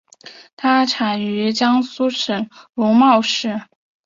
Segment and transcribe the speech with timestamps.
[0.55, 3.61] 它产于江苏省如皋市。